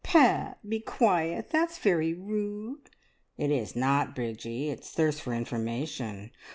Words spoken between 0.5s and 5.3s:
be quiet! That's very rude." "It is not, Bridgie; it's thirst